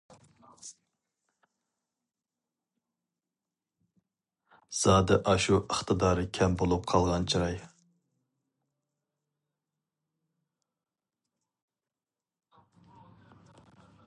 زادى 4.83 5.17
ئاشۇ 5.31 5.59
ئىقتىدارى 5.59 6.25
كەم 6.39 6.57
بولۇپ 6.63 6.89
قالغان 6.93 7.29
چىراي. 7.33 7.59